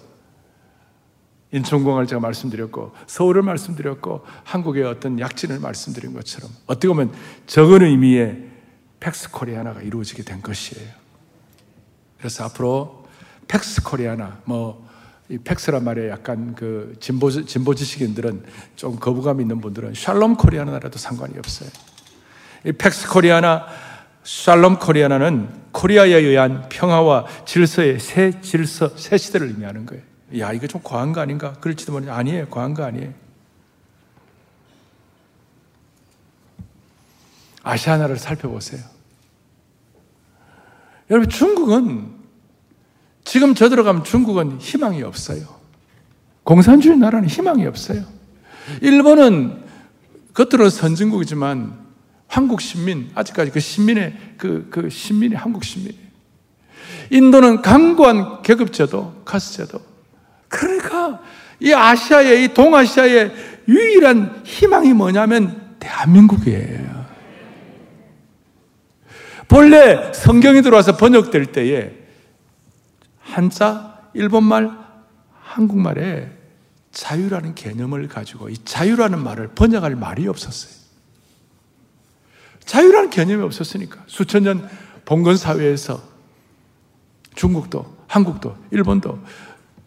[1.53, 7.13] 인천공항을 제가 말씀드렸고 서울을 말씀드렸고 한국의 어떤 약진을 말씀드린 것처럼 어떻게 보면
[7.47, 8.37] 적은 의미의
[8.99, 10.89] 팍스 코리아나가 이루어지게 된 것이에요.
[12.17, 13.00] 그래서 앞으로
[13.51, 18.45] 팍스 코리아나 뭐이 팍스란 말에 약간 그 진보 진보 지식인들은
[18.77, 21.69] 좀 거부감 있는 분들은 샬롬 코리아나라도 상관이 없어요.
[22.65, 23.65] 이 팍스 코리아나
[24.23, 30.03] 샬롬 코리아나는 코리아에 의한 평화와 질서의 새 질서, 새 시대를 의미하는 거예요.
[30.39, 31.53] 야, 이거 좀 과한 거 아닌가?
[31.53, 32.47] 그럴지도 모르 아니에요.
[32.47, 33.13] 과한 거 아니에요.
[37.63, 38.81] 아시아 나라를 살펴보세요.
[41.09, 42.10] 여러분, 중국은
[43.23, 45.61] 지금 저 들어가면 중국은 희망이 없어요.
[46.43, 48.03] 공산주의 나라는 희망이 없어요.
[48.81, 49.61] 일본은
[50.33, 51.79] 겉으로 선진국이지만
[52.27, 55.91] 한국 시민, 아직까지 그 시민의, 그, 그 시민이 한국 시민.
[57.09, 59.81] 인도는 강고한 계급제도, 카스제도.
[60.47, 61.21] 그러니까
[61.59, 63.31] 이 아시아의, 이 동아시아의
[63.67, 67.01] 유일한 희망이 뭐냐면 대한민국이에요.
[69.47, 72.00] 본래 성경이 들어와서 번역될 때에
[73.31, 74.71] 한자, 일본말,
[75.41, 76.31] 한국말에
[76.91, 80.81] 자유라는 개념을 가지고 이 자유라는 말을 번역할 말이 없었어요.
[82.65, 84.69] 자유라는 개념이 없었으니까 수천 년
[85.05, 86.01] 봉건 사회에서
[87.35, 89.19] 중국도 한국도 일본도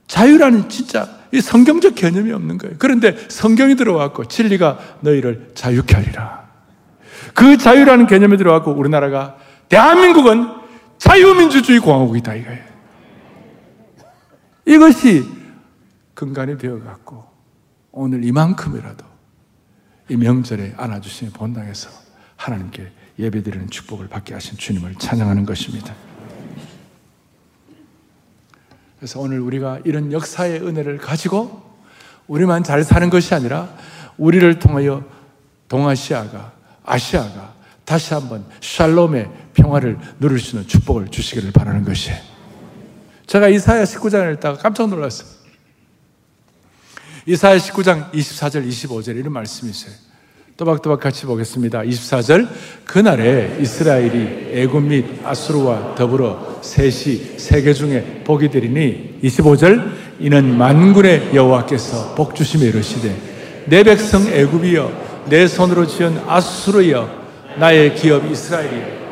[0.07, 2.76] 자유라는 진짜 이 성경적 개념이 없는 거예요.
[2.78, 6.48] 그런데 성경이 들어왔고 진리가 너희를 자유케 하리라.
[7.35, 9.37] 그 자유라는 개념이 들어왔고 우리나라가
[9.68, 10.48] 대한민국은
[10.98, 12.74] 자유민주주의 공화국이다 이거예요.
[14.66, 15.24] 이것이
[16.14, 17.24] 근간이 되어갖고
[17.92, 19.05] 오늘 이만큼이라도
[20.09, 21.90] 이 명절에 안아주심의 본당에서
[22.37, 25.94] 하나님께 예배드리는 축복을 받게 하신 주님을 찬양하는 것입니다.
[28.98, 31.62] 그래서 오늘 우리가 이런 역사의 은혜를 가지고
[32.27, 33.68] 우리만 잘 사는 것이 아니라
[34.16, 35.05] 우리를 통하여
[35.68, 36.53] 동아시아가,
[36.85, 42.34] 아시아가 다시 한번 샬롬의 평화를 누릴 수 있는 축복을 주시기를 바라는 것이에요.
[43.27, 45.29] 제가 이사야 19장을 읽다가 깜짝 놀랐어요.
[47.27, 49.93] 이사야 19장 24절, 25절 이런 말씀이 있어요.
[50.57, 51.83] 또박또박 같이 보겠습니다.
[51.83, 52.49] 24절
[52.85, 62.15] 그날에 이스라엘이 애굽 및 아수르와 더불어 셋이 세계 중에 복이 되리니 25절 이는 만군의 여호와께서
[62.15, 67.25] 복 주심에 이르시되 내 백성 애굽이여 내 손으로 지은 아수르여
[67.59, 69.04] 나의 기업 이스라엘이여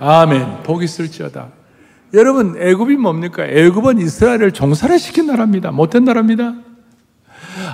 [0.00, 1.48] 아멘 복이 있을지어다
[2.14, 3.44] 여러분 애굽이 뭡니까?
[3.44, 5.70] 애굽은 이스라엘을 종살이 시킨 나라입니다.
[5.70, 6.54] 못된 나라입니다.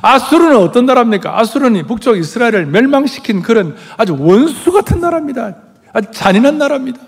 [0.01, 1.39] 아수르는 어떤 나라입니까?
[1.39, 5.57] 아수르는 북쪽 이스라엘을 멸망시킨 그런 아주 원수 같은 나라입니다.
[5.93, 7.01] 아주 잔인한 나라입니다.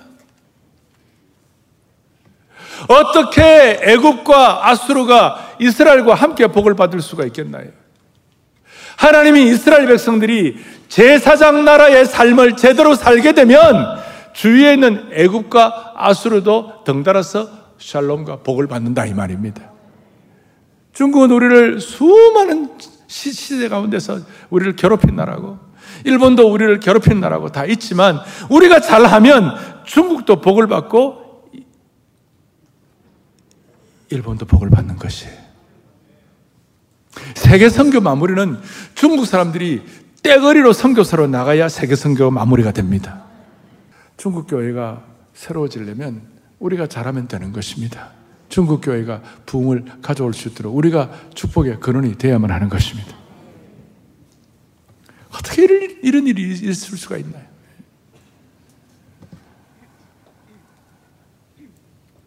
[2.89, 7.69] 어떻게 애굽과 아수르가 이스라엘과 함께 복을 받을 수가 있겠나요?
[8.97, 18.39] 하나님이 이스라엘 백성들이 제사장 나라의 삶을 제대로 살게 되면 주위에 있는 애굽과 아수르도 덩달아서 샬롬과
[18.39, 19.73] 복을 받는다 이 말입니다.
[20.93, 22.71] 중국은 우리를 수많은
[23.07, 24.21] 시대 가운데서
[24.51, 25.59] 우리를 괴롭힌 나라고
[26.05, 28.19] 일본도 우리를 괴롭힌 나라고 다 있지만
[28.51, 31.51] 우리가 잘하면 중국도 복을 받고
[34.11, 35.45] 일본도 복을 받는 것이에요.
[37.35, 38.59] 세계 선교 마무리는
[38.95, 39.83] 중국 사람들이
[40.23, 43.25] 떼거리로 선교사로 나가야 세계 선교 마무리가 됩니다.
[44.17, 46.23] 중국 교회가 새로워지려면
[46.59, 48.13] 우리가 잘하면 되는 것입니다.
[48.49, 53.17] 중국 교회가 부흥을 가져올 수 있도록 우리가 축복의 근원이 되어야만 하는 것입니다.
[55.31, 55.65] 어떻게
[56.03, 57.45] 이런, 일이 있을 수가 있나요?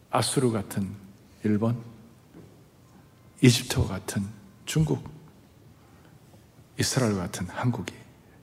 [0.09, 0.89] 아수르 같은
[1.43, 1.81] 일본,
[3.41, 4.25] 이집트 같은
[4.65, 5.07] 중국,
[6.79, 7.93] 이스라엘 같은 한국이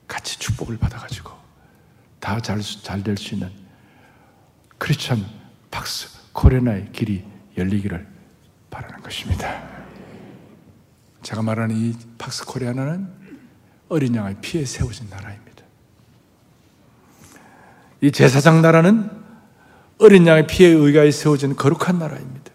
[0.07, 1.44] 같이 축복을 받아가지고
[2.25, 3.51] 다 잘 잘 될 수 있는
[4.79, 5.23] 크리스천
[5.69, 7.23] 박스 코레나의 길이
[7.55, 8.07] 열리기를
[8.71, 9.63] 바라는 것입니다.
[11.21, 13.07] 제가 말하는 이 박스 코리아나는
[13.89, 15.63] 어린 양의 피에 세워진 나라입니다.
[18.01, 19.07] 이 제사장 나라는
[19.99, 22.51] 어린 양의 피에 의가에 세워진 거룩한 나라입니다.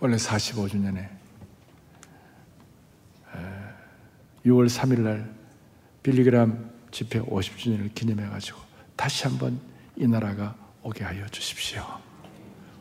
[0.00, 1.08] 원래 45주년에
[4.44, 5.31] 6월 3일 날
[6.02, 8.58] 빌리그람 집회 50주년을 기념해 가지고
[8.96, 9.60] 다시 한번
[9.96, 11.82] 이 나라가 오게 하여 주십시오.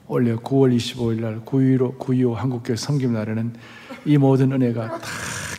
[0.07, 3.55] 원래 9월 25일 날 9.15, 9.25 한국교회 성김 날에는
[4.05, 5.07] 이 모든 은혜가 다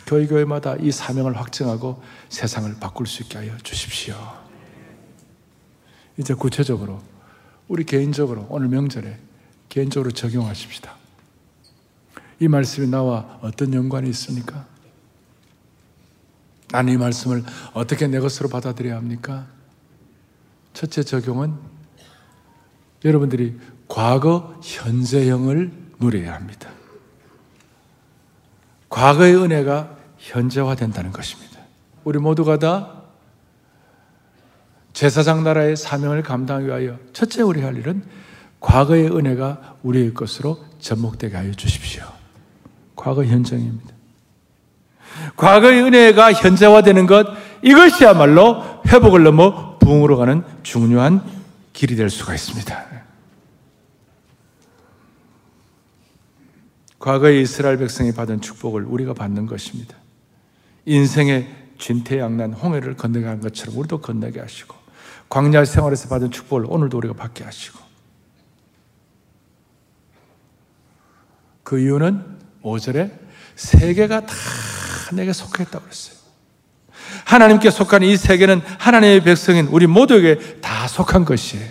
[0.05, 4.15] 교회 교회마다 이 사명을 확증하고 세상을 바꿀 수 있게 하여 주십시오.
[6.17, 7.01] 이제 구체적으로
[7.67, 9.17] 우리 개인적으로 오늘 명절에
[9.69, 10.95] 개인적으로 적용하십시다.
[12.39, 14.67] 이 말씀이 나와 어떤 연관이 있습니까?
[16.73, 19.45] 나는 이 말씀을 어떻게 내 것으로 받아들여야 합니까?
[20.73, 21.53] 첫째 적용은
[23.05, 26.71] 여러분들이 과거, 현재형을 누려야 합니다.
[28.89, 31.59] 과거의 은혜가 현재화된다는 것입니다.
[32.05, 33.03] 우리 모두가 다
[34.93, 38.03] 제사장 나라의 사명을 감당하기 위하여 첫째 우리 할 일은
[38.59, 42.03] 과거의 은혜가 우리의 것으로 접목되게 하여 주십시오.
[42.95, 43.92] 과거 현정입니다.
[45.35, 47.27] 과거의 은혜가 현재화되는 것
[47.61, 51.21] 이것이야말로 회복을 넘어 부흥으로 가는 중요한
[51.73, 52.85] 길이 될 수가 있습니다.
[56.99, 59.97] 과거의 이스라엘 백성이 받은 축복을 우리가 받는 것입니다.
[60.85, 64.75] 인생의 진퇴양난 홍해를 건너간 것처럼 우리도 건너게 하시고
[65.27, 67.79] 광야 생활에서 받은 축복을 오늘도 우리가 받게 하시고
[71.63, 72.23] 그 이유는
[72.61, 73.11] 5절에
[73.55, 74.33] 세계가 다
[75.11, 76.17] 내게 속했다고 그랬어요.
[77.25, 81.67] 하나님께 속한 이 세계는 하나님의 백성인 우리 모두에게 다 속한 것이에요.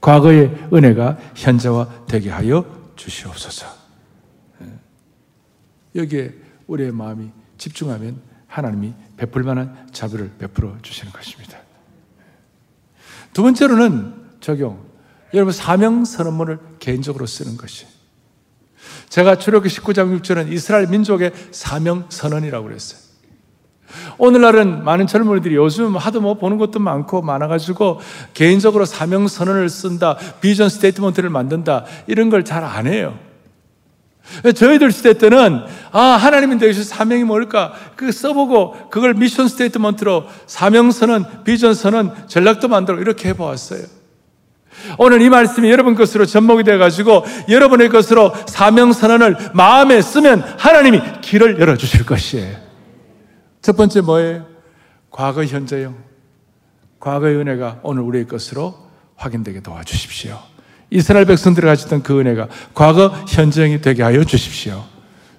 [0.00, 3.66] 과거의 은혜가 현재화 되게 하여 주시옵소서.
[5.94, 6.34] 여기에
[6.66, 11.58] 우리의 마음이 집중하면 하나님이 베풀 만한 자비를 베풀어 주시는 것입니다.
[13.32, 14.84] 두 번째로는 적용.
[15.32, 17.86] 여러분 사명 선언문을 개인적으로 쓰는 것이.
[19.08, 23.00] 제가 출애굽기 19장 6절은 이스라엘 민족의 사명 선언이라고 그랬어요.
[24.18, 28.00] 오늘날은 많은 젊은이들이 요즘 하도 뭐 보는 것도 많고 많아가지고
[28.32, 33.16] 개인적으로 사명 선언을 쓴다, vision statement를 만든다, 이런 걸 잘 안 해요.
[34.54, 35.60] 저희들 시대 때는
[35.92, 42.68] 아 하나님인 되시 사명이 뭘까 그 써보고 그걸 mission statement로 사명 선언, 비전 선언, 전략도
[42.68, 43.82] 만들고 이렇게 해보았어요.
[44.98, 51.60] 오늘 이 말씀이 여러분 것으로 접목이 되어가지고 여러분의 것으로 사명 선언을 마음에 쓰면 하나님이 길을
[51.60, 52.56] 열어주실 것이에요.
[53.62, 54.46] 첫 번째 뭐예요?
[55.10, 55.94] 과거, 현재형.
[57.00, 58.74] 과거의 은혜가 오늘 우리의 것으로
[59.16, 60.38] 확인되게 도와주십시오.
[60.90, 64.84] 이스라엘 백성들이 가졌던 그 은혜가 과거, 현재형이 되게 하여 주십시오.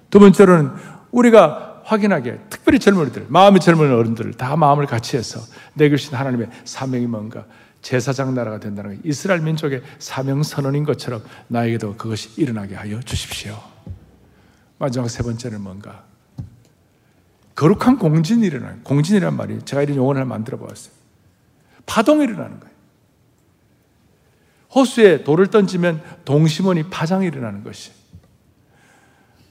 [0.10, 0.72] 두 번째로는
[1.12, 5.40] 우리가 확인하게 특별히 젊은이들, 마음이 젊은 어른들 다 마음을 같이 해서
[5.74, 7.46] 내 것인 하나님의 사명이 뭔가
[7.86, 13.62] 제사장 나라가 된다는 것, 이스라엘 민족의 사명 선언인 것처럼 나에게도 그것이 일어나게 하여 주십시오.
[14.80, 16.04] 마지막 세 번째는 뭔가?
[17.54, 18.80] 거룩한 공진이 일어나요.
[18.84, 20.92] 공진이란 말이 제가 이런 용어를 만들어 보았어요.
[21.86, 22.74] 파동이 일어나는 거예요.
[24.74, 27.92] 호수에 돌을 던지면 동심원이 파장이 일어나는 것이.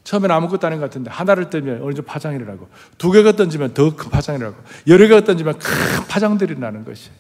[0.03, 2.69] 처음엔 아무것도 아닌 것 같은데 하나를 던지면 어느 정도 파장이 일어나고
[2.99, 7.11] 두 개가 던지면 더 큰 파장이 일어나고 여러 개가 던지면 큰 파장들이 일어나는 것이.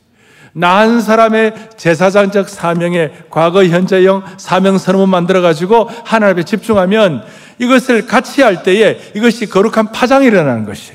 [0.54, 7.24] 나한 사람의 제사장적 사명의 과거, 현재형 사명 선언을 만들어 가지고 하나님 앞에 집중하면
[7.58, 10.92] 이것을 같이 할 때에 이것이 거룩한 파장이 일어나는 것이.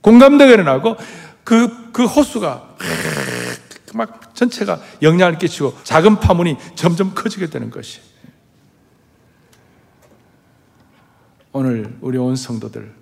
[0.00, 0.96] 공감대가 일어나고
[1.44, 2.76] 그, 그 호수가
[3.94, 8.00] 막 전체가 영향을 끼치고 작은 파문이 점점 커지게 되는 것이.
[11.52, 12.92] 오늘 우리 온 성도들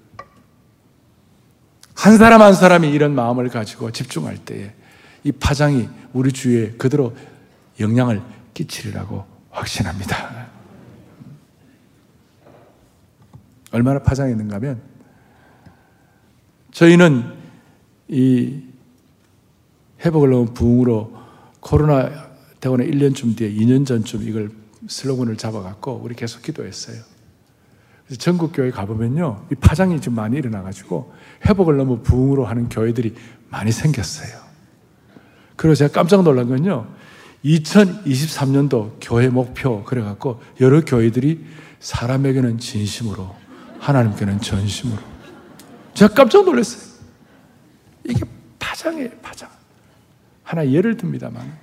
[1.94, 4.72] 한 사람 한 사람이 이런 마음을 가지고 집중할 때에
[5.24, 7.14] 이 파장이 우리 주위에 그대로
[7.80, 8.22] 영향을
[8.54, 10.48] 끼치리라고 확신합니다.
[13.70, 14.80] 얼마나 파장이 있는가 하면
[16.72, 17.34] 저희는
[18.08, 18.62] 이
[20.04, 21.12] 회복을 넣은 부흥으로
[21.60, 22.28] 코로나
[22.60, 24.50] 대원에 1년쯤 뒤에 2년 전쯤 이걸
[24.86, 27.02] 슬로건을 잡아갖고 우리 계속 기도했어요.
[28.18, 31.12] 전국 교회 가보면요, 이 파장이 좀 많이 일어나가지고
[31.46, 33.14] 회복을 너무 부흥으로 하는 교회들이
[33.50, 34.47] 많이 생겼어요.
[35.58, 36.86] 그리고 제가 깜짝 놀란 건요.
[37.44, 41.44] 2023년도 교회 목표 그래갖고 여러 교회들이
[41.80, 43.34] 사람에게는 진심으로
[43.80, 45.02] 하나님께는 전심으로
[45.94, 46.88] 제가 깜짝 놀랐어요.
[48.04, 48.24] 이게
[48.58, 49.50] 파장이에요, 파장.
[50.44, 51.58] 하나 예를 듭니다만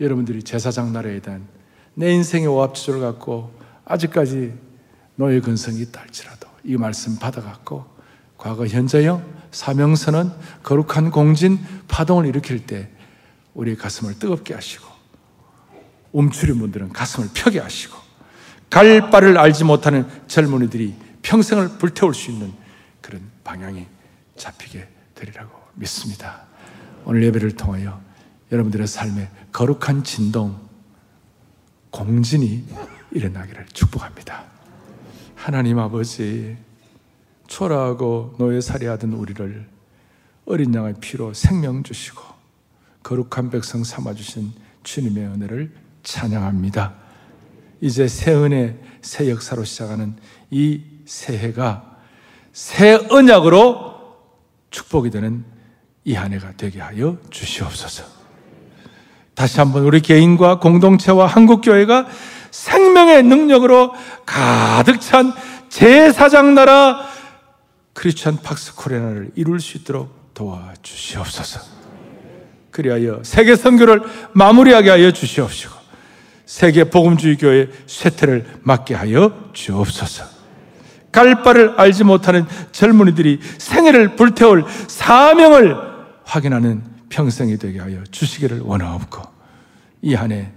[0.00, 1.46] 여러분들이 제사장 나라에 대한
[1.94, 3.52] 내 인생의 오합지졸을 갖고
[3.84, 4.54] 아직까지
[5.14, 7.84] 노예 근성이 있다 할지라도 이 말씀 받아갖고
[8.36, 10.32] 과거 현재형 사명선은
[10.62, 12.88] 거룩한 공진 파동을 일으킬 때
[13.54, 14.86] 우리의 가슴을 뜨겁게 하시고
[16.12, 17.96] 움츠린 분들은 가슴을 펴게 하시고
[18.70, 22.52] 갈 바를 알지 못하는 젊은이들이 평생을 불태울 수 있는
[23.00, 23.86] 그런 방향이
[24.36, 26.42] 잡히게 되리라고 믿습니다.
[27.04, 28.00] 오늘 예배를 통하여
[28.50, 30.58] 여러분들의 삶에 거룩한 진동,
[31.90, 32.64] 공진이
[33.10, 34.44] 일어나기를 축복합니다.
[35.34, 36.56] 하나님 아버지,
[37.52, 39.66] 초라하고 노예살이하던 우리를
[40.46, 42.22] 어린 양의 피로 생명 주시고
[43.02, 45.70] 거룩한 백성 삼아주신 주님의 은혜를
[46.02, 46.94] 찬양합니다.
[47.82, 50.16] 이제 새 은혜, 새 역사로 시작하는
[50.50, 51.98] 이 새해가
[52.54, 54.00] 새 언약으로
[54.70, 55.44] 축복이 되는
[56.04, 58.04] 이 한 해가 되게 하여 주시옵소서.
[59.34, 62.06] 다시 한번 우리 개인과 공동체와 한국교회가
[62.50, 63.92] 생명의 능력으로
[64.24, 65.34] 가득 찬
[65.68, 67.11] 제사장 나라
[67.94, 71.60] 크리스천 팍스 코레나를 이룰 수 있도록 도와주시옵소서.
[72.70, 74.00] 그리하여 세계 선교를
[74.32, 75.74] 마무리하게 하여 주시옵시고
[76.46, 80.24] 세계 복음주의 교회 쇠퇴를 막게 하여 주옵소서.
[81.12, 85.76] 갈 바를 알지 못하는 젊은이들이 생애를 불태울 사명을
[86.24, 89.20] 확인하는 평생이 되게 하여 주시기를 원하옵고
[90.02, 90.50] 이 한 해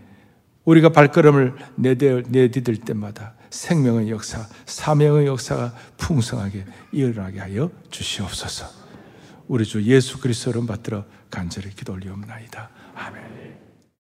[0.63, 8.67] 우리가 발걸음을 내디딜 때마다 생명의 역사, 사명의 역사가 풍성하게 일어나게 하여 주시옵소서.
[9.47, 12.69] 우리 주 예수 그리스도를 받들어 간절히 기도 올리옵나이다.
[12.95, 13.44] 아멘.